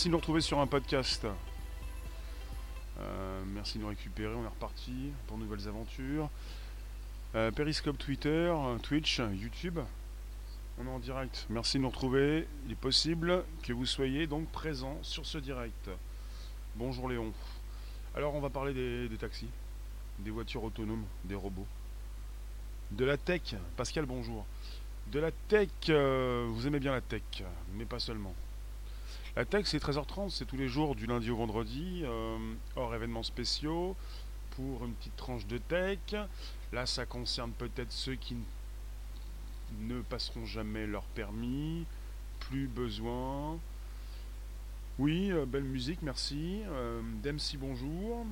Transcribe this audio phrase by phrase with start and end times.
[0.00, 1.26] Merci de nous retrouver sur un podcast.
[2.98, 6.30] Euh, merci de nous récupérer, on est reparti pour de nouvelles aventures.
[7.34, 8.50] Euh, Periscope Twitter,
[8.82, 9.78] Twitch, YouTube.
[10.78, 11.44] On est en direct.
[11.50, 12.48] Merci de nous retrouver.
[12.64, 15.90] Il est possible que vous soyez donc présent sur ce direct.
[16.76, 17.34] Bonjour Léon.
[18.16, 19.50] Alors on va parler des, taxis,
[20.20, 21.66] des voitures autonomes, des robots.
[22.90, 23.54] De la tech.
[23.76, 24.46] Pascal, bonjour.
[25.12, 27.42] De la tech, euh, vous aimez bien la tech,
[27.74, 28.34] mais pas seulement.
[29.40, 32.36] La tech, c'est 13h30, c'est tous les jours du lundi au vendredi, euh,
[32.76, 33.96] hors événements spéciaux,
[34.50, 35.98] pour une petite tranche de tech.
[36.74, 38.36] Là, ça concerne peut-être ceux qui
[39.78, 41.86] ne passeront jamais leur permis,
[42.38, 43.58] plus besoin.
[44.98, 46.60] Oui, euh, belle musique, merci.
[46.68, 47.00] Euh,
[47.58, 48.26] bonjour.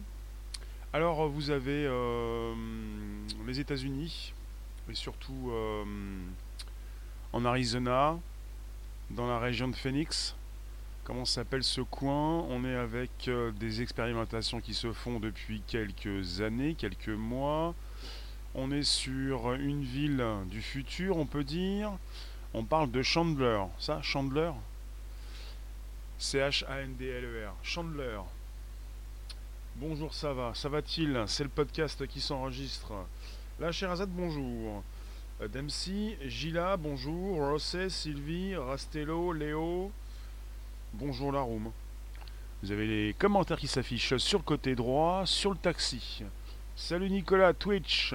[0.92, 2.54] Alors, vous avez euh,
[3.46, 4.34] les États-Unis,
[4.90, 5.52] et surtout
[7.32, 8.18] en Arizona,
[9.08, 10.36] dans la région de Phoenix.
[11.08, 12.40] Comment s'appelle ce coin?
[12.50, 17.74] On est avec euh, des expérimentations qui se font depuis quelques années, quelques mois.
[18.54, 21.92] On est sur une ville du futur, on peut dire.
[22.52, 23.58] On parle de Chandler.
[23.78, 24.50] Ça, Chandler?
[26.18, 27.54] C-H-A-N-D-L-E-R.
[27.62, 28.20] Chandler.
[29.76, 30.52] Bonjour, ça va?
[30.54, 31.24] Ça va-t-il?
[31.26, 32.92] C'est le podcast qui s'enregistre.
[33.58, 34.84] La Sherazade, bonjour.
[35.40, 37.38] Euh, Dempsey, Gila, bonjour.
[37.38, 39.90] Rosset, Sylvie, Rastello, Léo.
[40.94, 41.44] Bonjour la.
[42.62, 46.24] Vous avez les commentaires qui s'affichent sur le côté droit, sur le taxi.
[46.74, 48.14] Salut Nicolas, Twitch.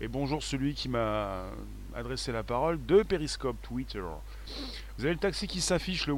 [0.00, 1.46] Et bonjour celui qui m'a
[1.94, 4.02] adressé la parole de Periscope Twitter.
[4.98, 6.14] Vous avez le taxi qui s'affiche, le.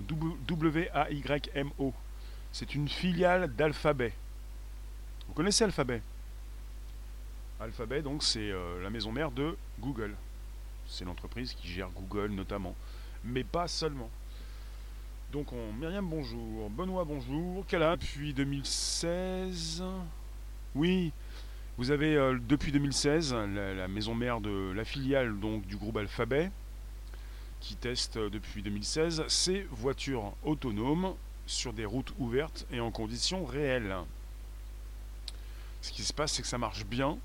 [0.00, 1.92] W-A-Y-M-O.
[2.50, 4.14] C'est une filiale d'Alphabet.
[5.28, 6.02] Vous connaissez Alphabet?
[7.60, 10.16] Alphabet, donc, c'est euh, la maison mère de Google.
[10.88, 12.74] C'est l'entreprise qui gère Google notamment.
[13.22, 14.10] Mais pas seulement.
[15.34, 15.72] Donc, on...
[15.72, 16.70] Myriam, bonjour.
[16.70, 17.66] Benoît, bonjour.
[17.66, 19.82] Quelle a depuis 2016
[20.76, 21.10] Oui,
[21.76, 26.52] vous avez euh, depuis 2016 la, maison mère de la filiale donc, du groupe Alphabet
[27.58, 31.14] qui teste euh, depuis 2016 ces voitures autonomes
[31.46, 33.96] sur des routes ouvertes et en conditions réelles.
[35.82, 37.18] Ce qui se passe, c'est que ça marche bien.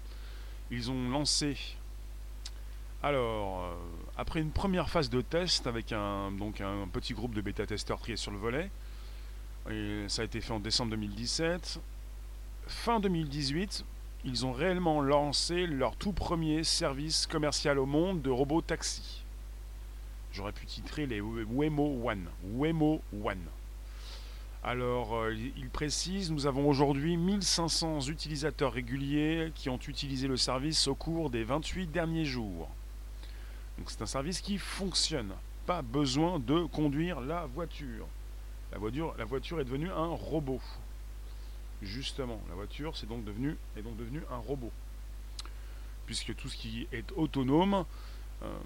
[0.72, 1.58] Ils ont lancé,
[3.02, 3.74] alors, euh,
[4.18, 6.32] après une première phase de test avec un,
[6.92, 8.70] petit groupe de bêta-testeurs triés sur le volet,
[9.70, 11.80] et ça a été fait en décembre 2017,
[12.68, 13.86] fin 2018,
[14.26, 19.24] ils ont réellement lancé leur tout premier service commercial au monde de robots taxi.
[20.34, 22.28] J'aurais pu titrer les Waymo One.
[22.60, 23.40] One.
[24.62, 30.90] Alors, euh, il précise, nous avons aujourd'hui 1500 utilisateurs réguliers qui ont utilisé le service
[30.90, 32.70] au cours des 28 derniers jours.
[33.80, 35.32] Donc c'est un service qui fonctionne.
[35.66, 38.06] Pas besoin de conduire la voiture.
[38.74, 40.62] La voiture, est devenue un robot.
[41.82, 43.56] Justement, la voiture est donc devenue
[44.30, 44.72] un robot.
[46.06, 47.86] Puisque tout ce qui est autonome,
[48.44, 48.58] euh,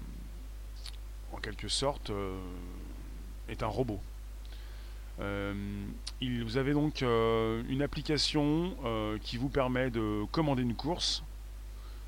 [1.32, 2.36] en quelque sorte, euh,
[3.48, 4.00] est un robot.
[5.20, 5.54] Euh,
[6.20, 8.74] vous avez donc une application
[9.22, 11.22] qui vous permet de commander une course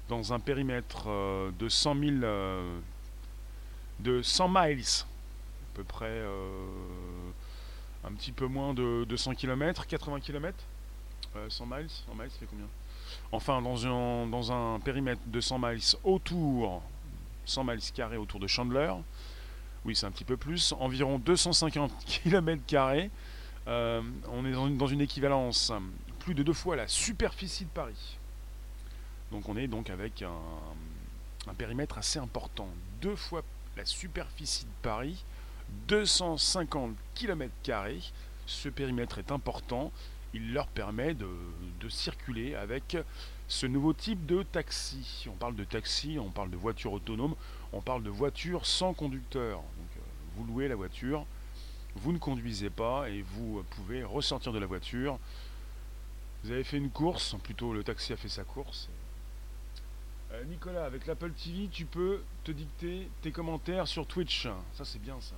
[0.08, 1.06] dans un périmètre
[1.58, 2.78] de 100 000 euh,
[4.00, 6.66] de 100 miles, à peu près euh,
[8.04, 10.56] un petit peu moins de 200 km, 80 km,
[11.48, 12.66] 100 miles, 100 miles, fait combien?
[13.32, 16.82] Enfin, dans un, dans un périmètre de 100 miles autour,
[17.44, 18.92] 100 miles carrés autour de Chandler,
[19.84, 22.62] oui, c'est un petit peu plus, environ 250 km.
[23.68, 24.02] Euh,
[24.32, 25.72] on est dans une, dans une équivalence
[26.20, 28.18] plus de deux fois la superficie de Paris.
[29.30, 30.30] Donc on est donc avec un,
[31.48, 32.68] un périmètre assez important.
[33.00, 33.42] Deux fois
[33.76, 35.24] la superficie de Paris,
[35.88, 37.52] 250 km.
[38.46, 39.92] Ce périmètre est important.
[40.34, 41.28] Il leur permet de,
[41.88, 42.96] circuler avec
[43.46, 45.26] ce nouveau type de taxi.
[45.28, 47.36] On parle de taxi, on parle de voiture autonome,
[47.72, 49.60] on parle de voiture sans conducteur.
[49.60, 50.00] Euh,
[50.36, 51.24] vous louez la voiture,
[51.94, 55.18] vous ne conduisez pas et vous pouvez ressortir de la voiture.
[56.42, 58.88] Vous avez fait une course, plutôt le taxi a fait sa course.
[60.36, 64.48] Euh, Nicolas, avec l'Apple TV, tu peux te dicter tes commentaires sur Twitch.
[64.74, 65.34] Ça, c'est bien ça.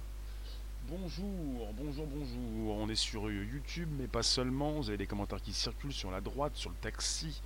[0.89, 2.77] Bonjour, bonjour, bonjour.
[2.77, 4.73] On est sur YouTube, mais pas seulement.
[4.73, 7.41] Vous avez des commentaires qui circulent sur la droite, sur le taxi,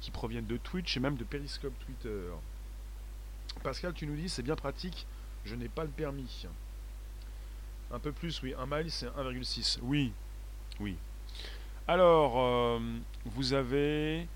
[0.00, 2.28] qui proviennent de Twitch et même de Periscope Twitter.
[3.62, 5.06] Pascal, tu nous dis, c'est bien pratique,
[5.44, 6.46] je n'ai pas le permis.
[7.90, 8.54] Un peu plus, oui.
[8.58, 9.78] Un mile, c'est 1,6.
[9.82, 10.12] Oui,
[10.80, 10.96] oui.
[11.88, 12.80] Alors, euh,
[13.24, 14.28] vous avez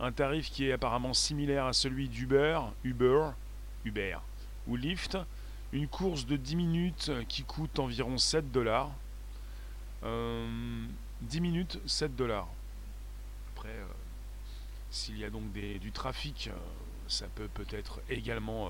[0.00, 3.30] un tarif qui est apparemment similaire à celui d'Uber, Uber,
[3.84, 4.18] Uber
[4.66, 5.18] ou Lyft.
[5.72, 8.90] Une course de 10 minutes qui coûte environ 7 dollars.
[10.02, 12.48] 10 minutes, 7 dollars.
[13.54, 13.74] Après,
[14.90, 16.50] s'il y a donc du trafic,
[17.08, 18.68] ça peut peut-être également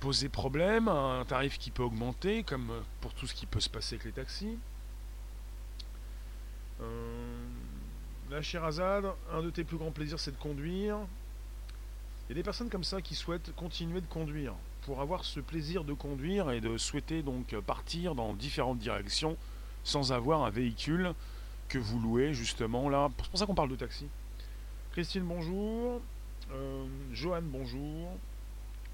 [0.00, 3.96] poser problème, un tarif qui peut augmenter, comme pour tout ce qui peut se passer
[3.96, 4.58] avec les taxis.
[6.80, 7.27] Euh,
[8.30, 10.98] la Sherazade, un de tes plus grands plaisirs, c'est de conduire.
[12.26, 15.40] Il y a des personnes comme ça qui souhaitent continuer de conduire pour avoir ce
[15.40, 19.36] plaisir de conduire et de souhaiter donc partir dans différentes directions
[19.82, 21.14] sans avoir un véhicule
[21.68, 23.10] que vous louez justement là.
[23.18, 24.06] C'est pour ça qu'on parle de taxi.
[24.92, 26.00] Christine, bonjour.
[26.52, 28.10] Euh, Johan, bonjour.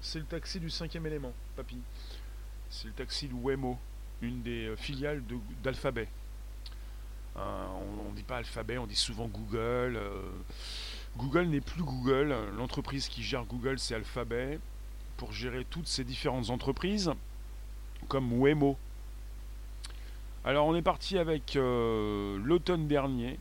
[0.01, 1.77] C'est le taxi du cinquième élément, papy.
[2.69, 3.77] C'est le taxi de Wemo,
[4.21, 5.23] une des euh, filiales
[5.63, 6.07] d'Alphabet.
[7.35, 9.97] On ne dit pas Alphabet, on dit souvent Google.
[9.97, 10.21] Euh.
[11.17, 12.35] Google n'est plus Google.
[12.57, 14.59] L'entreprise qui gère Google, c'est Alphabet.
[15.17, 17.11] Pour gérer toutes ces différentes entreprises,
[18.09, 18.77] comme Wemo.
[20.43, 23.39] Alors on est parti avec l'automne dernier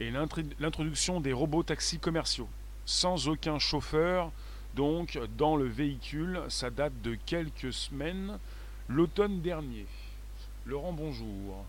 [0.00, 2.48] et l'introduction des robots taxis commerciaux,
[2.84, 4.30] sans aucun chauffeur,
[4.74, 8.38] donc dans le véhicule, ça date de quelques semaines,
[8.88, 9.86] l'automne dernier.
[10.66, 11.64] Laurent, bonjour.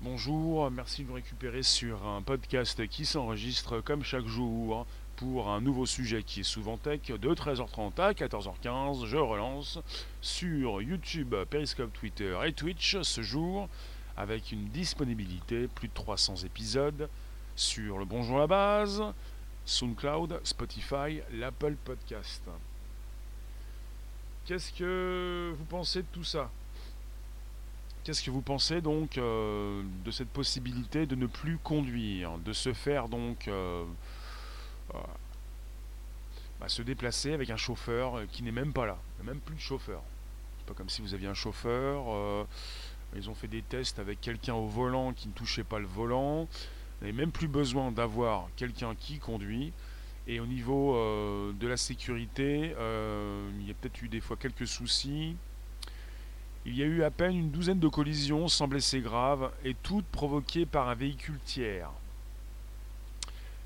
[0.00, 4.86] Bonjour, merci de nous récupérer sur un podcast qui s'enregistre comme chaque jour
[5.16, 9.06] pour un nouveau sujet qui est souvent tech de 13h30 à 14h15.
[9.06, 9.78] Je relance
[10.20, 13.68] sur YouTube, Periscope, Twitter et Twitch ce jour
[14.16, 17.08] avec une disponibilité plus de 300 épisodes
[17.56, 19.02] sur le Bonjour à la base,
[19.64, 22.42] SoundCloud, Spotify, l'Apple Podcast.
[24.44, 26.50] Qu'est-ce que vous pensez de tout ça?
[28.04, 32.74] Qu'est-ce que vous pensez donc euh, de cette possibilité de ne plus conduire, de se
[32.74, 33.82] faire donc euh,
[34.94, 34.98] euh,
[36.60, 40.02] bah, se déplacer avec un chauffeur qui n'est même pas là, même plus de chauffeur.
[40.58, 42.46] C'est pas comme si vous aviez un chauffeur.
[43.16, 46.42] ils ont fait des tests avec quelqu'un au volant qui ne touchait pas le volant.
[46.44, 49.72] Vous n'avez même plus besoin d'avoir quelqu'un qui conduit.
[50.26, 50.94] Et au niveau
[51.54, 52.74] de la sécurité,
[53.58, 55.36] il y a peut-être eu des fois quelques soucis.
[56.66, 60.06] Il y a eu à peine une douzaine de collisions sans blessés graves et toutes
[60.06, 61.90] provoquées par un véhicule tiers.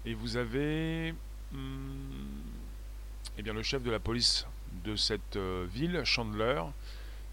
[0.04, 1.14] Et vous avez
[1.52, 1.58] hmm,
[3.38, 4.46] eh bien, le chef de la police
[4.84, 6.62] de cette euh, ville, Chandler,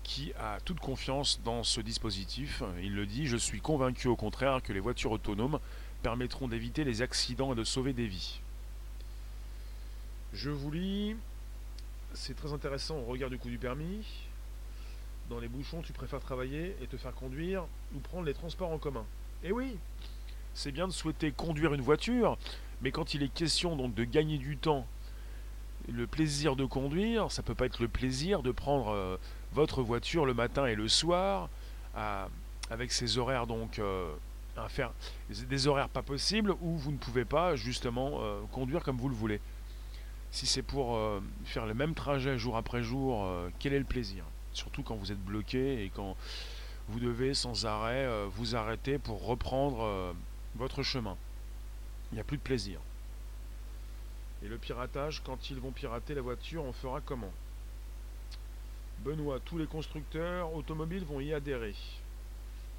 [0.03, 2.61] qui a toute confiance dans ce dispositif.
[2.83, 5.59] Il le dit, je suis convaincu au contraire que les voitures autonomes
[6.03, 8.39] permettront d'éviter les accidents et de sauver des vies.
[10.33, 11.15] Je vous lis,
[12.13, 14.05] c'est très intéressant au regard du coût du permis.
[15.29, 17.65] Dans les bouchons, tu préfères travailler et te faire conduire
[17.95, 19.05] ou prendre les transports en commun?
[19.43, 19.77] Eh oui,
[20.53, 22.37] c'est bien de souhaiter conduire une voiture,
[22.81, 24.85] mais quand il est question donc de gagner du temps,
[25.91, 29.17] le plaisir de conduire, ça peut pas être le plaisir de prendre euh,
[29.53, 31.49] votre voiture le matin et le soir,
[32.69, 34.13] avec ses horaires donc euh,
[35.29, 39.15] des horaires pas possibles où vous ne pouvez pas justement euh, conduire comme vous le
[39.15, 39.41] voulez.
[40.29, 43.85] Si c'est pour euh, faire le même trajet jour après jour, euh, quel est le
[43.85, 44.23] plaisir?
[44.55, 46.15] Surtout quand vous êtes bloqué et quand
[46.89, 50.15] vous devez sans arrêt vous arrêter pour reprendre
[50.55, 51.17] votre chemin.
[52.11, 52.79] Il n'y a plus de plaisir.
[54.43, 57.31] Et le piratage, quand ils vont pirater la voiture, on fera comment?
[58.99, 61.75] Benoît, tous les constructeurs automobiles vont y adhérer.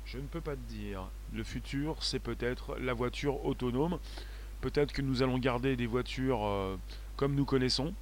[0.04, 1.09] Je ne peux pas te dire.
[1.33, 3.99] Le futur, c'est peut-être la voiture autonome.
[4.61, 6.76] Peut-être que nous allons garder des voitures euh,
[7.16, 7.92] comme nous connaissons,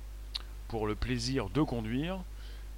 [0.69, 2.23] pour le plaisir de conduire.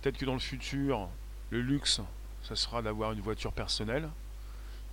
[0.00, 1.08] Peut-être que dans le futur,
[1.50, 2.00] le luxe,
[2.42, 4.08] ça sera d'avoir une voiture personnelle.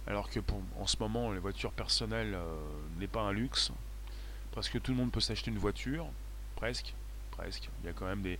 [0.07, 2.55] Alors que pour, en ce moment, les voitures personnelles euh,
[2.99, 3.71] n'est pas un luxe.
[4.51, 6.05] Presque tout le monde peut s'acheter une voiture.
[6.55, 6.93] Presque.
[7.31, 7.69] Presque.
[7.81, 8.37] Il y a quand même des.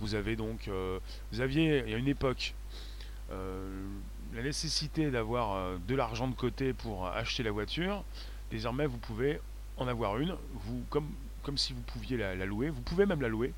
[0.00, 0.68] Vous avez donc.
[0.68, 0.98] Euh,
[1.32, 2.54] vous aviez, il y a une époque,
[4.34, 8.04] la nécessité d'avoir euh, de l'argent de côté pour acheter la voiture,
[8.50, 9.40] désormais vous pouvez
[9.76, 10.36] en avoir une,
[11.42, 13.52] comme si vous pouviez la, louer, vous pouvez même la louer,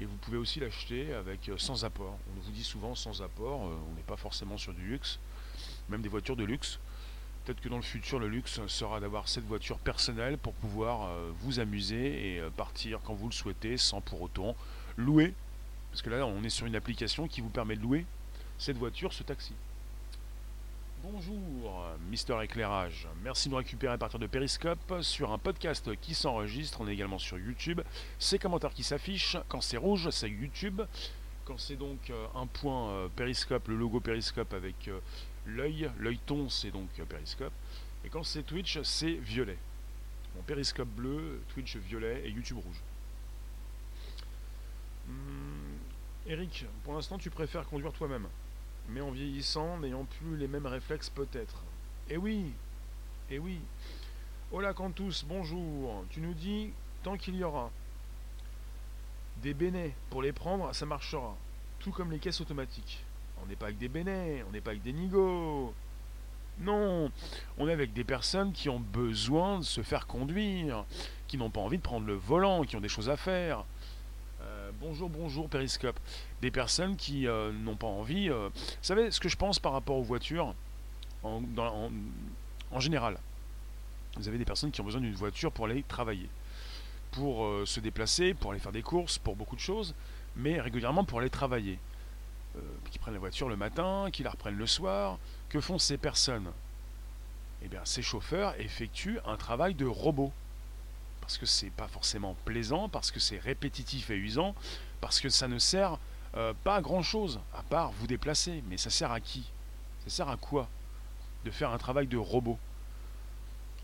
[0.00, 2.16] et vous pouvez aussi l'acheter avec euh, sans apport.
[2.36, 5.18] On vous dit souvent sans apport, euh, on n'est pas forcément sur du luxe,
[5.90, 6.78] même des voitures de luxe.
[7.44, 11.58] Peut-être que dans le futur, le luxe sera d'avoir cette voiture personnelle pour pouvoir vous
[11.58, 14.54] amuser et partir quand vous le souhaitez sans pour autant
[14.98, 15.32] louer.
[15.90, 18.04] Parce que là, on est sur une application qui vous permet de louer
[18.58, 19.54] cette voiture, ce taxi.
[21.02, 23.08] Bonjour, Mister Éclairage.
[23.22, 26.78] Merci de nous récupérer à partir de Periscope sur un podcast qui s'enregistre.
[26.82, 27.80] On est également sur YouTube.
[28.18, 30.82] Ces commentaires qui s'affichent, quand c'est rouge, c'est YouTube.
[31.46, 35.00] Quand c'est donc euh, un point euh, Periscope, le logo Periscope avec euh,
[35.46, 37.52] l'œil, l'œil ton, c'est donc Periscope.
[38.04, 39.56] Et quand c'est Twitch, c'est violet.
[40.34, 42.82] Bon, Periscope bleu, Twitch violet et YouTube rouge.
[45.08, 45.78] Hmm,
[46.26, 48.28] Eric, pour l'instant, tu préfères conduire toi-même?
[48.92, 51.62] Mais en vieillissant, n'ayant plus les mêmes réflexes peut-être.
[52.08, 52.52] Eh oui,
[53.30, 53.60] eh oui.
[54.52, 56.04] Hola Cantus, bonjour.
[56.10, 57.70] Tu nous dis, tant qu'il y aura
[59.42, 61.36] des bénets pour les prendre, ça marchera.
[61.78, 63.04] Tout comme les caisses automatiques.
[63.42, 65.72] On n'est pas avec des bénets, on n'est pas avec des nigauds.
[66.58, 67.10] Non,
[67.56, 70.84] on est avec des personnes qui ont besoin de se faire conduire,
[71.26, 73.64] qui n'ont pas envie de prendre le volant, qui ont des choses à faire.
[74.80, 75.98] Euh, bonjour, bonjour, Périscope.
[76.42, 78.28] Des personnes qui euh, n'ont pas envie.
[78.28, 80.54] Euh, vous savez ce que je pense par rapport aux voitures
[81.22, 81.42] en,
[82.70, 83.18] en, général
[84.16, 86.28] Vous avez des personnes qui ont besoin d'une voiture pour aller travailler,
[87.12, 89.94] pour se déplacer, pour aller faire des courses, pour beaucoup de choses,
[90.36, 91.78] mais régulièrement pour aller travailler.
[92.90, 95.18] qui prennent la voiture le matin, qui la reprennent le soir.
[95.50, 96.50] Que font ces personnes?
[97.62, 100.32] Eh bien, ces chauffeurs effectuent un travail de robot
[101.30, 104.52] parce que c'est pas forcément plaisant, parce que c'est répétitif et usant,
[105.00, 105.96] parce que ça ne sert
[106.36, 108.64] euh, pas à grand chose, à part vous déplacer.
[108.68, 109.44] Mais ça sert à qui?
[110.02, 110.68] Ça sert à quoi?
[111.44, 112.58] De faire un travail de robot.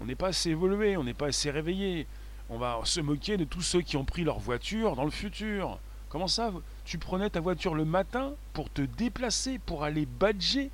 [0.01, 2.09] On n'est pas assez évolué, on n'est pas assez réveillé.
[2.51, 5.79] On va se moquer de tous ceux qui ont pris leur voiture dans le futur.
[6.09, 6.51] Comment ça
[6.85, 10.73] Tu prenais ta voiture le matin pour te déplacer, pour aller badger,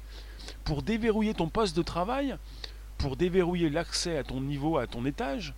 [0.65, 2.35] pour déverrouiller ton poste de travail,
[2.97, 5.53] pour déverrouiller l'accès à ton niveau, à ton étage?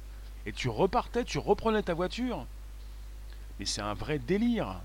[0.46, 2.46] Et tu repartais, tu reprenais ta voiture.
[3.58, 4.80] Mais c'est un vrai délire.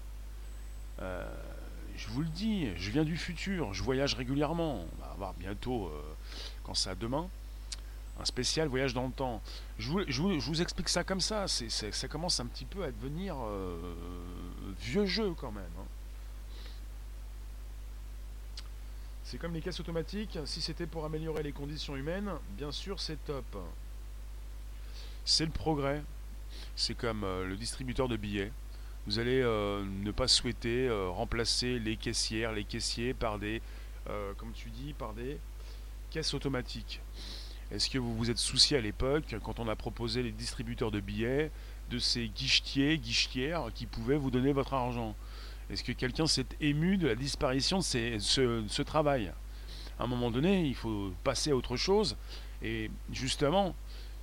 [1.01, 1.25] Euh,
[1.95, 4.85] je vous le dis, je viens du futur, je voyage régulièrement.
[4.85, 6.01] On va avoir bientôt, euh,
[6.63, 7.27] quand ça demain,
[8.19, 9.41] un spécial voyage dans le temps.
[9.79, 11.47] Je vous, explique ça comme ça.
[11.47, 13.77] ça commence un petit peu à devenir euh,
[14.81, 15.63] vieux jeu quand même.
[15.79, 15.85] Hein.
[19.23, 20.39] C'est comme les caisses automatiques.
[20.45, 23.57] Si c'était pour améliorer les conditions humaines, bien sûr c'est top
[25.29, 26.01] c'est le progrès.
[26.75, 28.51] C'est comme euh, le distributeur de billets.
[29.05, 33.61] Vous allez euh, ne pas souhaiter euh, remplacer les caissières, les caissiers par des,
[34.55, 35.37] tu dis, par des
[36.09, 36.99] caisses automatiques.
[37.71, 40.99] Est-ce que vous vous êtes soucié à l'époque, quand on a proposé les distributeurs de
[40.99, 41.51] billets,
[41.91, 45.15] de ces guichetiers, guichetières qui pouvaient vous donner votre argent?
[45.69, 49.31] Est-ce que quelqu'un s'est ému de la disparition de, ce, ce travail?
[49.99, 52.17] À un moment donné, il faut passer à autre chose.
[52.63, 53.75] Et justement,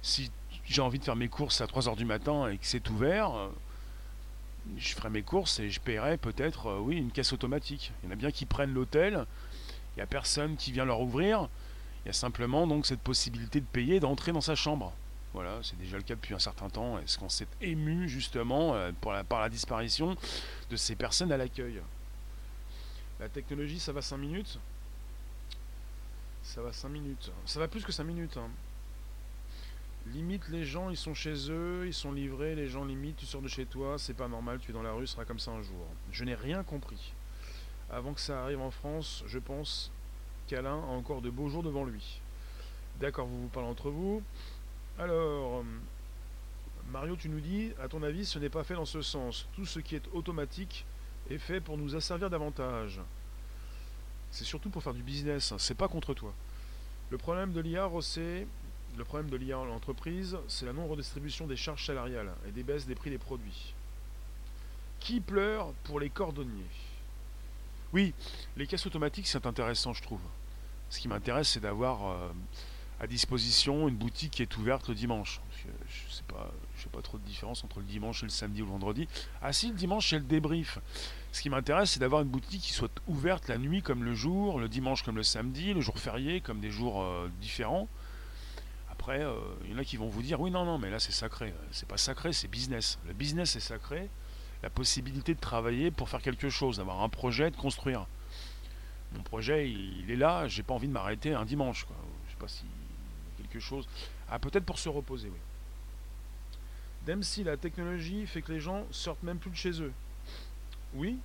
[0.03, 0.31] si
[0.67, 3.49] j'ai envie de faire mes courses à 3h du matin et que c'est ouvert, euh,
[4.77, 7.93] je ferai mes courses et je paierai peut-être, euh, oui, une caisse automatique.
[8.03, 9.27] Il y en a bien qui prennent l'hôtel,
[9.95, 11.49] il n'y a personne qui vient leur ouvrir,
[12.05, 14.93] il y a simplement donc cette possibilité de payer, d'entrer dans sa chambre.
[15.35, 16.99] Voilà, c'est déjà le cas depuis un certain temps.
[16.99, 20.17] Est-ce qu'on s'est ému justement euh, par la disparition
[20.71, 21.81] de ces personnes à l'accueil
[23.21, 24.59] La technologie, ça va 5 minutes?
[26.43, 27.31] Ça va 5 minutes.
[27.45, 28.37] Ça va plus que 5 minutes.
[28.37, 28.49] Hein.
[30.13, 33.43] Limite, les gens, ils sont chez eux, ils sont livrés, les gens limite, tu sors
[33.43, 35.51] de chez toi, c'est pas normal, tu es dans la rue, ce sera comme ça
[35.51, 35.85] un jour.
[36.13, 37.13] Je n'ai rien compris.
[37.91, 39.91] Avant que ça arrive en France, je pense
[40.47, 42.21] qu'Alain a encore de beaux jours devant lui.
[43.01, 44.23] D'accord, vous vous parlez entre vous.
[44.99, 45.65] Alors,
[46.91, 49.49] Mario, tu nous dis, à ton avis, ce n'est pas fait dans ce sens.
[49.55, 50.87] Tout ce qui est automatique
[51.29, 53.01] est fait pour nous asservir davantage.
[54.31, 56.33] C'est surtout pour faire du business, c'est pas contre toi.
[57.11, 58.47] Le problème de l'IA, c'est
[58.97, 62.87] le problème de l'IA en entreprise, c'est la non-redistribution des charges salariales et des baisses
[62.87, 63.75] des prix des produits.
[65.01, 66.65] Qui pleure pour les cordonniers?
[67.93, 68.15] Oui,
[68.57, 70.21] les caisses automatiques, c'est intéressant, je trouve.
[70.91, 72.29] Ce qui m'intéresse, c'est d'avoir euh,
[73.01, 75.41] à disposition une boutique qui est ouverte le dimanche.
[75.63, 78.63] je ne sais pas, sais pas trop de différence entre le dimanche et le samedi
[78.63, 79.09] ou le vendredi.
[79.43, 80.79] Ah si, le dimanche, c'est le débrief.
[81.33, 84.59] Ce qui m'intéresse, c'est d'avoir une boutique qui soit ouverte la nuit comme le jour,
[84.59, 87.89] le dimanche comme le samedi, le jour férié comme des jours euh, différents
[89.07, 90.99] après, euh, il y en a qui vont vous dire oui, non, non, mais là
[90.99, 91.55] c'est sacré.
[91.71, 92.99] C'est pas sacré, c'est business.
[93.07, 94.09] Le business est sacré.
[94.65, 98.09] La possibilité de travailler pour faire quelque chose, d'avoir un projet, de construire.
[99.13, 100.49] Mon projet, il, est là.
[100.49, 101.85] J'ai pas envie de m'arrêter un dimanche.
[101.85, 101.95] Quoi.
[102.27, 102.65] Je sais pas si
[103.37, 103.87] quelque chose.
[104.29, 105.39] Ah, peut-être pour se reposer, oui.
[107.07, 109.93] Même si la technologie fait que les gens sortent même plus de chez eux.
[110.95, 111.17] Oui,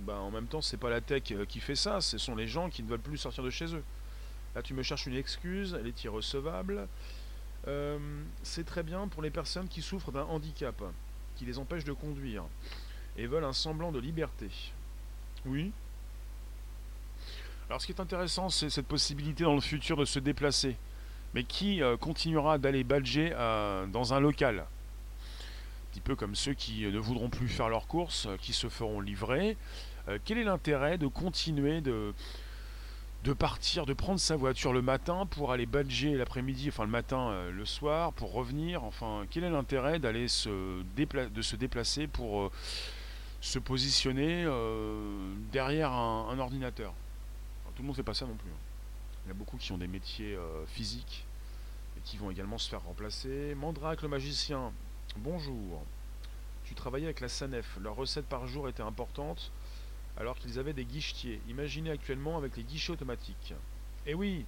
[0.00, 2.48] bah en même temps, c'est pas la tech euh, qui fait ça, ce sont les
[2.48, 3.84] gens qui ne veulent plus sortir de chez eux.
[4.54, 6.86] Là, tu me cherches une excuse, elle est irrecevable.
[7.68, 7.98] Euh,
[8.42, 10.82] c'est très bien pour les personnes qui souffrent d'un handicap,
[11.36, 12.44] qui les empêche de conduire,
[13.16, 14.48] et veulent un semblant de liberté.
[15.44, 15.72] Oui.
[17.68, 20.76] Alors ce qui est intéressant, c'est cette possibilité dans le futur de se déplacer.
[21.34, 24.60] Mais qui euh, continuera d'aller badger euh, dans un local?
[24.60, 29.00] Un petit peu comme ceux qui ne voudront plus faire leurs courses, qui se feront
[29.00, 29.56] livrer.
[30.24, 32.14] quel est l'intérêt de continuer de,
[33.22, 37.30] de partir, de prendre sa voiture le matin pour aller badger l'après-midi, enfin le matin,
[37.30, 38.82] euh, le soir, pour revenir.
[38.84, 42.50] Enfin, quel est l'intérêt d'aller se de se déplacer pour euh,
[43.40, 46.94] se positionner euh, derrière un, ordinateur?
[47.76, 48.50] Tout le monde fait pas ça non plus.
[48.50, 48.60] hein.
[49.26, 51.26] Il y a beaucoup qui ont des métiers physiques
[51.96, 53.54] et qui vont également se faire remplacer.
[53.54, 54.72] Mandrake le magicien,
[55.18, 55.82] bonjour.
[56.64, 57.78] Tu travaillais avec la SANEF.
[57.80, 59.52] Leurs recettes par jour étaient importantes
[60.16, 61.40] alors qu'ils avaient des guichetiers.
[61.48, 63.54] Imaginez actuellement avec les guichets automatiques.
[64.06, 64.44] Eh oui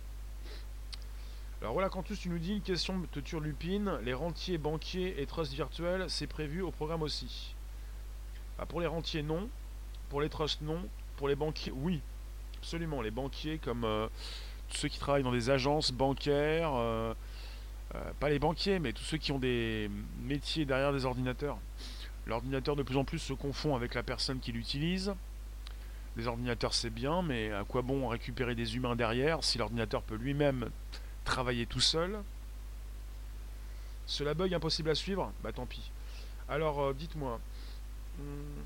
[1.61, 3.99] Alors voilà, Cantus, tu nous dis une question de turlupine.
[4.05, 7.55] Les rentiers, banquiers et trusts virtuels, c'est prévu au programme aussi.
[8.59, 9.49] Ah, pour les rentiers, non.
[10.09, 10.89] Pour les trusts, non.
[11.17, 12.01] Pour les banquiers, oui.
[12.59, 13.03] Absolument.
[13.03, 14.09] Les banquiers, comme euh,
[14.69, 17.15] ceux qui travaillent dans des agences bancaires, euh,
[17.95, 19.91] euh, pas les banquiers, mais tous ceux qui ont des
[20.23, 21.59] métiers derrière des ordinateurs.
[22.27, 25.15] L'ordinateur de plus en plus se confond avec la personne qui l'utilise.
[26.17, 30.17] Les ordinateurs c'est bien, mais à quoi bon récupérer des humains derrière si l'ordinateur peut
[30.17, 30.71] lui-même
[31.25, 32.19] travailler tout seul?
[34.07, 35.33] Cela bug impossible à suivre?
[35.43, 35.91] Bah tant pis.
[36.49, 37.41] Alors euh, dites-moi,
[38.19, 38.61] hmm,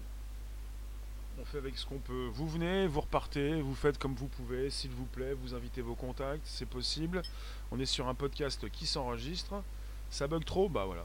[1.40, 2.28] on fait avec ce qu'on peut.
[2.32, 5.94] Vous venez, vous repartez, vous faites comme vous pouvez, s'il vous plaît, vous invitez vos
[5.94, 7.22] contacts, c'est possible.
[7.70, 9.62] On est sur un podcast qui s'enregistre.
[10.10, 10.68] Ça bug trop?
[10.68, 11.04] Bah voilà.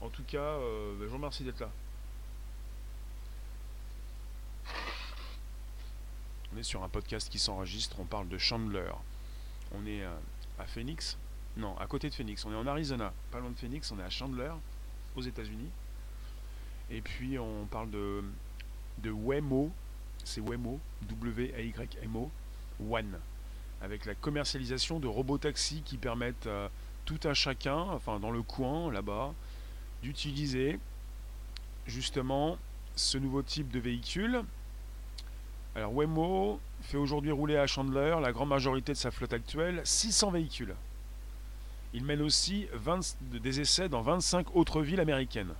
[0.00, 1.70] En tout cas, euh, bah, je vous remercie d'être là.
[6.54, 8.92] On est sur un podcast qui s'enregistre, on parle de Chandler.
[9.72, 10.16] On est euh,
[10.60, 11.18] à Phoenix?
[11.56, 12.44] Non, à côté de Phoenix.
[12.44, 14.52] On est en Arizona, pas loin de Phoenix, on est à Chandler,
[15.16, 15.70] aux États-Unis.
[16.90, 18.22] Et puis on parle de,
[18.98, 19.72] de Waymo,
[20.22, 22.30] c'est Waymo, W-A-Y-M-O,
[22.88, 23.18] One,
[23.82, 26.70] avec la commercialisation de robots taxis qui permettent à
[27.04, 29.34] tout un chacun, enfin dans le coin là-bas,
[30.04, 30.78] d'utiliser
[31.88, 32.58] justement
[32.94, 34.44] ce nouveau type de véhicule.
[35.76, 40.30] Alors Waymo fait aujourd'hui rouler à Chandler la grande majorité de sa flotte actuelle, 600
[40.30, 40.74] véhicules.
[41.92, 45.52] Il mène aussi 20 des essais dans 25 autres villes américaines.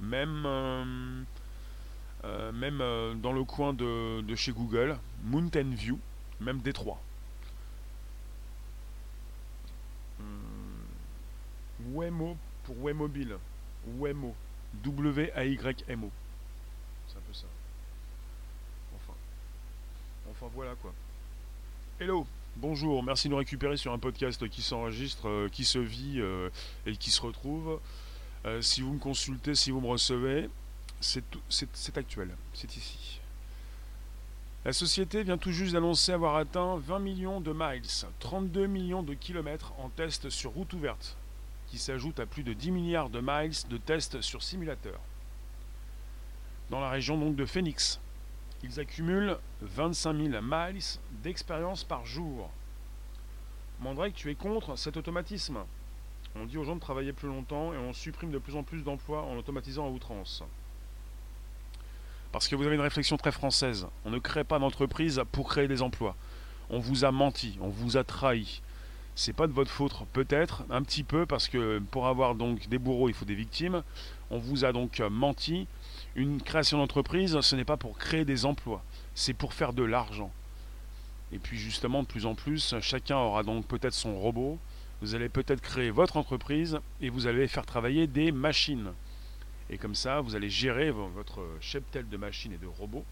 [0.00, 1.22] Même, euh,
[2.24, 5.98] euh, euh, dans le coin de, de chez Google, Mountain View,
[6.40, 7.00] même Détroit.
[10.18, 11.94] Hmm.
[11.94, 13.36] Waymo pour Waymobile.
[13.98, 14.34] Waymo.
[14.82, 16.10] W-A-Y-M-O.
[17.06, 17.46] C'est un peu ça.
[20.52, 20.92] Voilà quoi.
[22.00, 22.26] Hello
[22.56, 26.50] Bonjour, merci de nous récupérer sur un podcast qui s'enregistre, euh, qui se vit euh,
[26.86, 27.80] et qui se retrouve.
[28.46, 30.48] Euh, si vous me consultez, si vous me recevez,
[31.00, 31.24] c'est
[31.96, 33.20] actuel, c'est ici.
[34.64, 37.82] La société vient tout juste d'annoncer avoir atteint 20 millions de miles,
[38.20, 41.16] 32 millions de kilomètres en tests sur route ouverte,
[41.66, 45.00] qui s'ajoute à plus de 10 milliards de miles de tests sur simulateur.
[46.70, 47.98] Dans la région donc de Phoenix,
[48.64, 50.82] ils accumulent 25 000 miles
[51.22, 52.50] d'expérience par jour.
[53.80, 55.58] Mandrake, tu es contre cet automatisme?
[56.34, 58.82] On dit aux gens de travailler plus longtemps et on supprime de plus en plus
[58.82, 60.42] d'emplois en automatisant à outrance.
[62.32, 63.86] Parce que vous avez une réflexion très française.
[64.04, 66.16] On ne crée pas d'entreprise pour créer des emplois.
[66.70, 68.62] On vous a menti, on vous a trahi.
[69.14, 72.78] C'est pas de votre faute, peut-être, un petit peu, parce que pour avoir donc des
[72.78, 73.82] bourreaux, il faut des victimes.
[74.30, 75.68] On vous a donc menti.
[76.16, 78.82] Une création d'entreprise, ce n'est pas pour créer des emplois,
[79.14, 80.32] c'est pour faire de l'argent.
[81.32, 84.58] Et puis justement, de plus en plus, chacun aura donc peut-être son robot.
[85.02, 88.92] Vous allez peut-être créer votre entreprise et vous allez faire travailler des machines.
[89.70, 93.04] Et comme ça, vous allez gérer vo- votre cheptel de machines et de robots.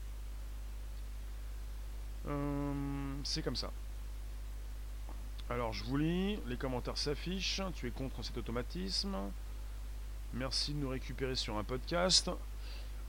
[2.29, 2.73] Euh,
[3.25, 3.71] c'est comme ça.
[5.51, 9.17] Alors je vous lis, les commentaires s'affichent, tu es contre cet automatisme.
[10.35, 12.31] Merci de nous récupérer sur un podcast.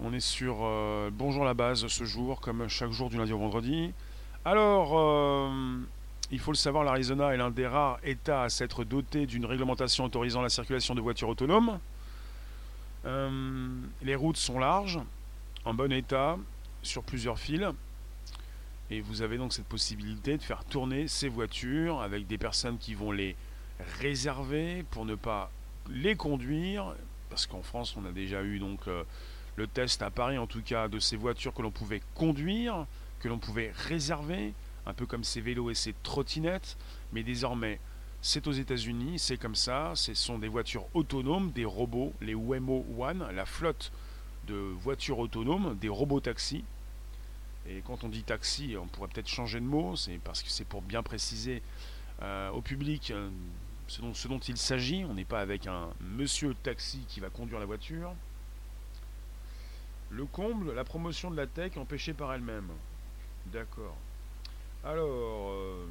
[0.05, 3.37] On est sur euh, Bonjour la base ce jour, comme chaque jour du lundi au
[3.37, 3.93] vendredi.
[4.43, 5.79] Alors, euh,
[6.29, 10.03] il faut le savoir, l'Arizona est l'un des rares États à s'être doté d'une réglementation
[10.03, 11.79] autorisant la circulation de voitures autonomes.
[13.05, 13.69] Euh,
[14.01, 14.99] les routes sont larges,
[15.63, 16.35] en bon état,
[16.81, 17.65] sur plusieurs fils.
[18.91, 22.93] Et vous avez donc cette possibilité de faire tourner ces voitures avec des personnes qui
[22.93, 23.37] vont les
[24.01, 25.49] réserver pour ne pas
[25.89, 26.93] les conduire.
[27.29, 28.81] Parce qu'en France, on a déjà eu donc
[29.55, 32.85] le test à Paris, en tout cas, de ces voitures que l'on pouvait conduire,
[33.19, 34.53] que l'on pouvait réserver,
[34.85, 36.77] un peu comme ces vélos et ces trottinettes.
[37.11, 37.79] Mais désormais,
[38.21, 39.91] c'est aux États-Unis, c'est comme ça.
[39.95, 43.91] Ce sont des voitures autonomes, des robots, les Waymo One, la flotte
[44.47, 46.63] de voitures autonomes, des robots taxis.
[47.67, 50.65] Et quand on dit taxi, on pourrait peut-être changer de mot, c'est parce que c'est
[50.65, 51.61] pour bien préciser
[52.21, 53.29] euh, au public euh,
[53.87, 55.05] ce, dont, ce dont il s'agit.
[55.05, 58.13] On n'est pas avec un monsieur taxi qui va conduire la voiture.
[60.15, 62.67] Le comble, la promotion de la tech empêchée par elle-même.
[63.47, 63.95] D'accord.
[64.83, 65.85] Alors, euh,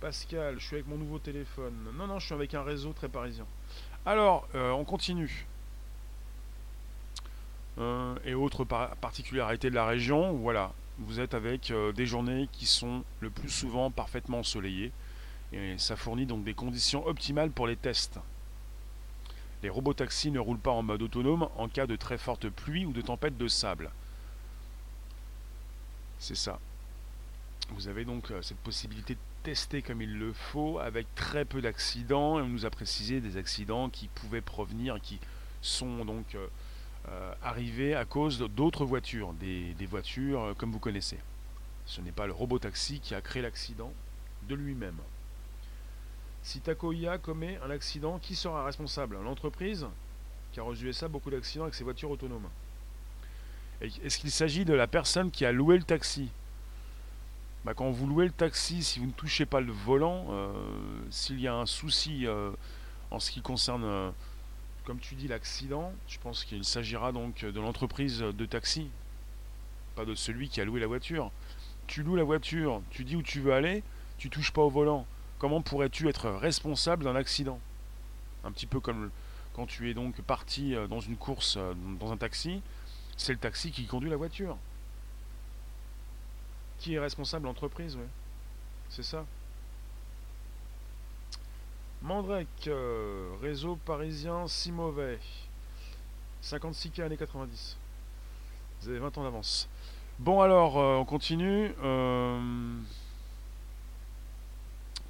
[0.00, 1.74] Pascal, je suis avec mon nouveau téléphone.
[1.94, 3.46] Non, non, je suis avec un réseau très parisien.
[4.04, 5.46] Alors, euh, on continue.
[7.78, 10.72] Euh, et autre par- particularité de la région, voilà.
[10.98, 14.92] vous êtes avec des journées qui sont le plus souvent parfaitement ensoleillées.
[15.52, 18.18] Et ça fournit donc des conditions optimales pour les tests.
[19.66, 22.92] Les robotaxis ne roulent pas en mode autonome en cas de très forte pluie ou
[22.92, 23.90] de tempête de sable.
[26.20, 26.60] C'est ça.
[27.70, 31.60] Vous avez donc euh, cette possibilité de tester comme il le faut avec très peu
[31.60, 32.36] d'accidents.
[32.36, 35.18] On nous a précisé des accidents qui pouvaient provenir, qui
[35.62, 36.46] sont donc euh,
[37.08, 41.18] euh, arrivés à cause d'autres voitures, des, des voitures comme vous connaissez.
[41.86, 43.92] Ce n'est pas le robotaxi qui a créé l'accident
[44.48, 45.00] de lui-même.
[46.46, 49.18] Si Takoya commet un accident, qui sera responsable?
[49.20, 49.88] L'entreprise
[50.52, 52.48] Car aux USA, beaucoup d'accidents avec ses voitures autonomes.
[53.80, 56.28] Est-ce qu'il s'agit de la personne qui a loué le taxi?
[57.64, 60.52] Bah, Quand vous louez le taxi, si vous ne touchez pas le volant, euh,
[61.10, 62.52] s'il y a un souci euh,
[63.10, 64.10] en ce qui concerne, euh,
[64.84, 68.88] comme tu dis, l'accident, je pense qu'il s'agira donc de l'entreprise de taxi,
[69.96, 71.32] pas de celui qui a loué la voiture.
[71.88, 73.82] Tu loues la voiture, tu dis où tu veux aller,
[74.16, 77.60] tu touches pas au volant comment pourrais-tu être responsable d'un accident?
[78.44, 79.10] Un petit peu comme
[79.54, 82.60] quand tu es donc parti euh, dans une course euh, dans un taxi,
[83.16, 84.56] c'est le taxi qui conduit la voiture.
[86.78, 87.46] Qui est responsable?
[87.46, 88.04] L'entreprise, oui.
[88.90, 89.24] C'est ça.
[92.02, 95.18] Mandrek, euh, réseau parisien si mauvais.
[96.42, 97.78] 56K années 90.
[98.82, 99.68] Vous avez 20 ans d'avance.
[100.18, 101.72] Bon alors, on continue.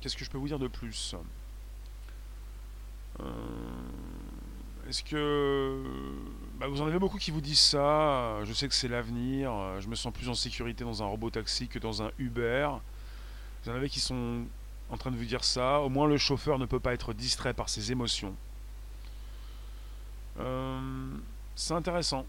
[0.07, 1.17] Qu'est-ce que je peux vous dire de plus?
[3.19, 3.25] Euh,
[4.89, 5.83] Est-ce que...
[6.61, 8.45] Bah, vous en avez beaucoup qui vous disent ça?
[8.45, 9.51] Je sais que c'est l'avenir.
[9.81, 12.69] Je me sens plus en sécurité dans un robot taxi que dans un Uber.
[13.65, 14.45] Vous en avez qui sont
[14.91, 15.81] en train de vous dire ça?
[15.81, 18.37] Au moins le chauffeur ne peut pas être distrait par ses émotions.
[20.39, 21.17] Euh,
[21.57, 22.25] c'est intéressant.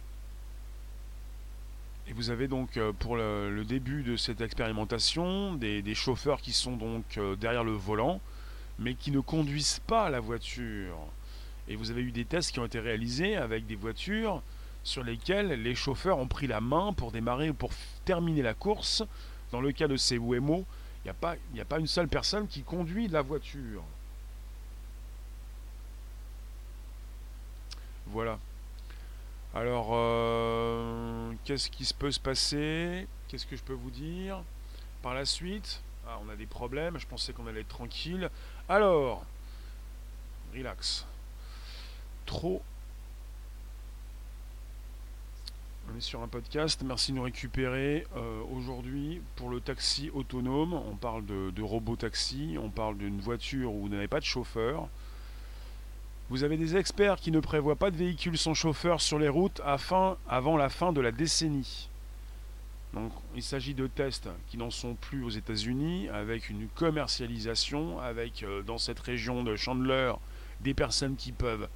[2.17, 7.19] Vous avez donc euh, pour le, début de cette expérimentation des, chauffeurs qui sont donc
[7.19, 8.19] euh, derrière le volant,
[8.79, 10.97] mais qui ne conduisent pas la voiture.
[11.67, 14.41] Et vous avez eu des tests qui ont été réalisés avec des voitures
[14.83, 17.69] sur lesquelles les chauffeurs ont pris la main pour démarrer ou pour
[18.03, 19.03] terminer la course.
[19.51, 20.65] Dans le cas de ces Wemo,
[21.05, 21.13] il
[21.53, 23.83] n'y a pas une seule personne qui conduit la voiture.
[28.07, 28.39] Voilà.
[29.53, 33.07] Alors, euh, qu'est-ce qui se peut se passer?
[33.27, 34.43] Qu'est-ce que je peux vous dire?
[35.01, 38.29] Par la suite, ah, on a des problèmes, je pensais qu'on allait être tranquille.
[38.69, 39.25] Alors,
[40.53, 41.05] relax.
[42.25, 42.61] Trop.
[45.89, 48.05] On est sur un podcast, merci de nous récupérer.
[48.15, 53.21] Euh, aujourd'hui, pour le taxi autonome, on parle de, de robot taxi, on parle d'une
[53.21, 54.89] voiture où vous n'avez pas de chauffeur.
[56.29, 59.61] Vous avez des experts qui ne prévoient pas de véhicules sans chauffeur sur les routes
[59.65, 61.89] avant la fin de la décennie.
[62.93, 68.43] Donc il s'agit de tests qui n'en sont plus aux États-Unis, avec une commercialisation, avec
[68.43, 70.13] euh, dans cette région de Chandler
[70.61, 71.67] des personnes qui peuvent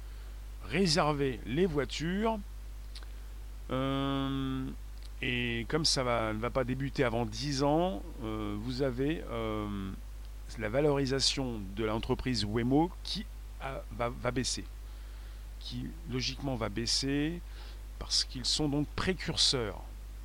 [0.68, 2.38] réserver les voitures.
[3.70, 4.64] Euh,
[5.20, 9.22] et comme ça ne va pas débuter avant 10 ans, euh, vous avez
[10.58, 13.24] la valorisation de l'entreprise Wemo qui
[13.92, 14.64] va, baisser.
[15.60, 17.40] Qui logiquement va baisser
[17.98, 19.80] parce qu'ils sont donc précurseurs.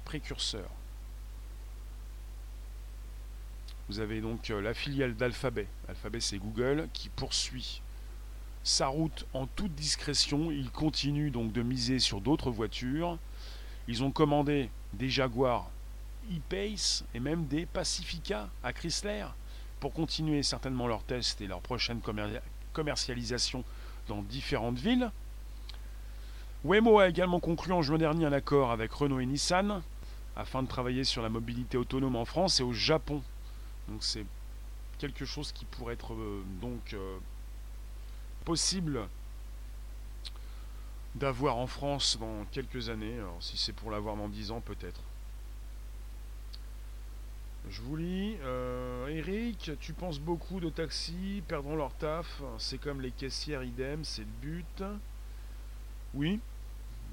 [0.05, 0.71] Précurseurs.
[3.89, 5.67] Vous avez donc euh, la filiale d'Alphabet.
[5.87, 7.81] Alphabet, c'est Google qui poursuit
[8.63, 10.51] sa route en toute discrétion.
[10.51, 13.17] Il continue donc de miser sur d'autres voitures.
[13.87, 15.69] Ils ont commandé des Jaguars
[16.31, 19.25] e-Pace et même des Pacifica à Chrysler
[19.79, 22.01] pour continuer certainement leurs tests et leur prochaine
[22.77, 23.63] commercialisation
[24.07, 25.09] dans différentes villes.
[26.63, 29.81] Waymo a également conclu en juin dernier un accord avec Renault et Nissan
[30.35, 33.23] afin de travailler sur la mobilité autonome en France et au Japon.
[33.87, 34.25] Donc c'est
[34.99, 37.17] quelque chose qui pourrait être euh, donc euh,
[38.45, 39.07] possible
[41.15, 43.15] d'avoir en France dans quelques années.
[43.17, 45.01] Alors si c'est pour l'avoir dans 10 ans peut-être.
[47.69, 48.37] Je vous lis.
[48.43, 52.41] Euh, Eric, tu penses beaucoup de taxis perdront leur taf.
[52.57, 54.83] C'est comme les caissières idem, c'est le but.
[56.13, 56.39] Oui,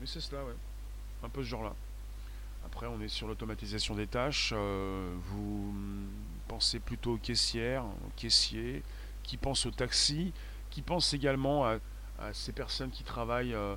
[0.00, 0.54] mais c'est cela, ouais.
[1.24, 1.74] Un peu ce genre-là.
[2.64, 4.52] Après, on est sur l'automatisation des tâches.
[4.54, 5.74] Euh, vous
[6.46, 8.82] pensez plutôt aux caissières, aux caissiers,
[9.24, 10.32] qui pensent aux taxis,
[10.70, 11.78] qui pensent également à,
[12.32, 13.74] ces personnes qui travaillent euh,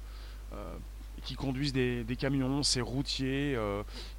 [1.23, 3.57] qui conduisent des, camions, ces routiers,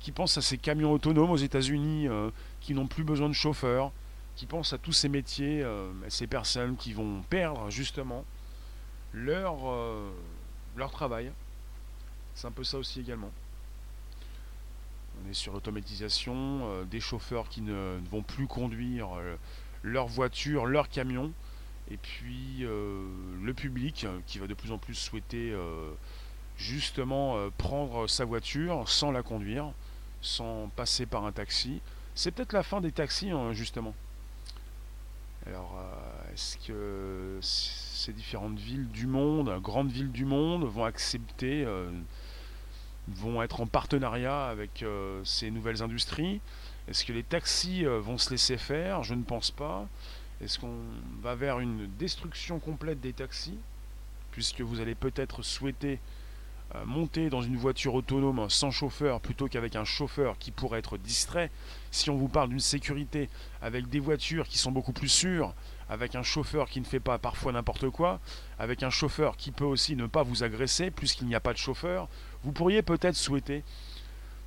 [0.00, 2.08] qui pensent à ces camions autonomes aux États-Unis
[2.68, 3.92] qui n'ont plus besoin de chauffeurs,
[4.36, 8.26] qui pensent à tous ces métiers, euh, ces personnes qui vont perdre justement
[9.14, 9.56] leur,
[10.76, 11.32] leur travail.
[12.34, 13.30] C'est un peu ça aussi également.
[15.16, 19.36] On est sur l'automatisation, euh, des chauffeurs qui ne, vont plus conduire euh,
[19.82, 21.32] leur voiture, leur camion,
[21.90, 25.56] et puis le public qui va de plus en plus souhaiter
[26.58, 29.72] justement prendre sa voiture sans la conduire,
[30.20, 31.80] sans passer par un taxi.
[32.18, 33.94] C'est peut-être la fin des taxis, hein, justement.
[35.46, 35.80] Alors,
[36.34, 41.64] est-ce que ces différentes villes du monde, grandes villes du monde, vont accepter
[43.16, 46.40] vont être en partenariat avec euh, ces nouvelles industries?
[46.88, 49.02] Est-ce que les taxis euh, vont se laisser faire?
[49.02, 49.86] Je ne pense pas.
[50.42, 50.76] Est-ce qu'on
[51.22, 53.58] va vers une destruction complète des taxis?
[54.32, 55.98] Puisque vous allez peut-être souhaiter
[56.74, 60.98] euh, monter dans une voiture autonome sans chauffeur plutôt qu'avec un chauffeur qui pourrait être
[60.98, 61.50] distrait.
[61.90, 63.28] Si on vous parle d'une sécurité
[63.62, 65.54] avec des voitures qui sont beaucoup plus sûres,
[65.88, 68.20] avec un chauffeur qui ne fait pas parfois n'importe quoi,
[68.58, 71.58] avec un chauffeur qui peut aussi ne pas vous agresser puisqu'il n'y a pas de
[71.58, 72.08] chauffeur,
[72.44, 73.64] vous pourriez peut-être souhaiter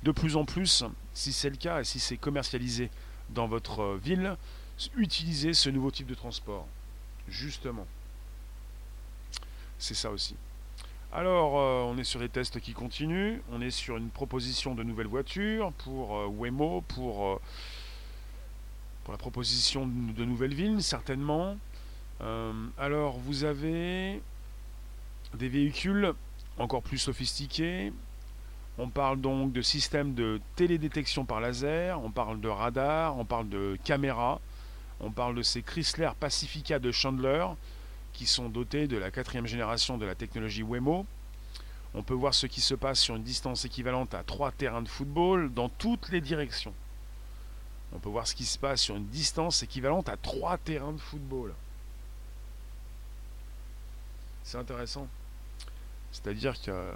[0.02, 2.90] de plus en plus, si c'est le cas et si c'est commercialisé
[3.30, 4.36] dans votre euh, ville,
[4.96, 6.66] utiliser ce nouveau type de transport.
[7.28, 7.86] Justement.
[9.78, 10.34] C'est ça aussi.
[11.14, 13.40] Alors, euh, on est sur des tests qui continuent.
[13.52, 17.40] On est sur une proposition de nouvelles voitures pour euh, Waymo, pour, euh,
[19.04, 21.58] pour la proposition de, nouvelles villes, certainement.
[22.78, 24.22] alors, vous avez
[25.34, 26.14] des véhicules
[26.56, 27.92] encore plus sophistiqués.
[28.78, 33.50] On parle donc de systèmes de télédétection par laser, on parle de radar, on parle
[33.50, 34.40] de caméras,
[35.00, 37.44] on parle de ces Chrysler Pacifica de Chandler,
[38.12, 41.06] qui sont dotés de la quatrième génération de la technologie Wemo.
[41.94, 44.88] On peut voir ce qui se passe sur une distance équivalente à trois terrains de
[44.88, 46.74] football dans toutes les directions.
[47.94, 51.00] On peut voir ce qui se passe sur une distance équivalente à trois terrains de
[51.00, 51.54] football.
[54.44, 55.06] C'est intéressant.
[56.12, 56.92] C'est-à-dire que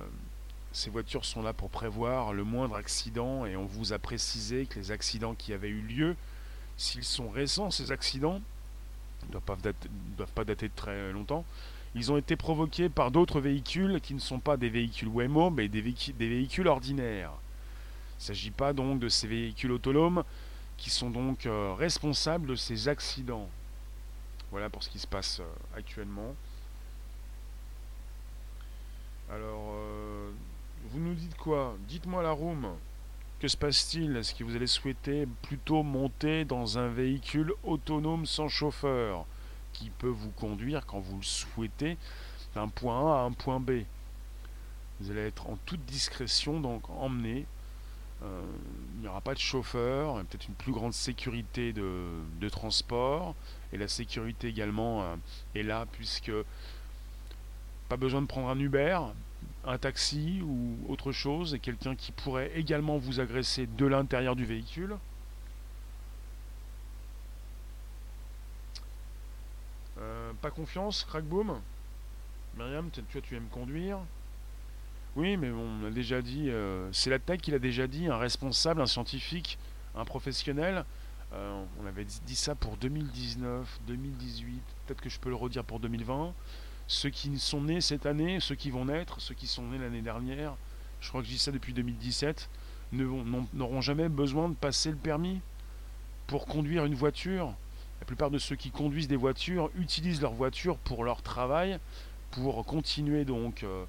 [0.73, 4.79] ces voitures sont là pour prévoir le moindre accident et on vous a précisé que
[4.79, 6.17] les accidents qui avaient eu lieu,
[6.77, 8.41] s'ils sont récents, ces accidents,
[9.29, 9.43] ne doivent
[10.33, 11.45] pas dater, de très longtemps.
[11.95, 15.69] Ils ont été provoqués par d'autres véhicules qui ne sont pas des véhicules Waymo, mais
[15.69, 17.33] des, véhicules ordinaires.
[18.19, 20.25] Il ne s'agit pas donc de ces véhicules autonomes
[20.77, 23.49] qui sont donc euh, responsables de ces accidents.
[24.51, 26.35] Voilà pour ce qui se passe euh, actuellement.
[29.31, 30.31] Alors, euh,
[30.91, 31.77] vous nous dites quoi?
[31.89, 32.69] Dites-moi la room.
[33.39, 34.17] Que se passe-t-il?
[34.17, 39.27] Est-ce que vous allez souhaiter plutôt monter dans un véhicule autonome sans chauffeur
[39.75, 41.99] qui peut vous conduire quand vous le souhaitez
[42.55, 43.83] d'un point A à un point B?
[45.01, 47.45] Vous allez être en toute discrétion donc emmené.
[48.23, 48.43] Euh,
[48.95, 53.35] il n'y aura pas de chauffeur, peut-être une plus grande sécurité de, transport
[53.75, 55.17] et la sécurité également euh,
[55.55, 56.33] est là puisque
[57.91, 58.99] pas besoin de prendre un Uber,
[59.67, 64.45] un taxi ou autre chose, et quelqu'un qui pourrait également vous agresser de l'intérieur du
[64.45, 64.97] véhicule.
[69.99, 71.61] Euh, pas confiance, crackboom
[72.57, 73.99] Myriam, tu, tu aimes conduire?
[75.17, 78.19] Oui, mais on a déjà dit, euh, c'est la tech qui l'a déjà dit, un
[78.19, 79.59] responsable, un scientifique,
[79.95, 80.85] un professionnel.
[81.33, 85.81] Euh, on avait dit ça pour 2019, 2018, peut-être que je peux le redire pour
[85.81, 86.35] 2020
[86.89, 90.03] ceux qui sont nés cette année, ceux qui vont naître, ceux qui sont nés l'année
[90.03, 90.57] dernière,
[91.01, 92.49] je crois que je dis ça depuis 2017,
[92.93, 95.41] n'auront jamais besoin de passer le permis
[96.27, 97.55] pour conduire une voiture.
[98.01, 101.79] La plupart de ceux qui conduisent des voitures utilisent leur voiture pour leur travail,
[102.31, 103.85] pour continuer donc euh,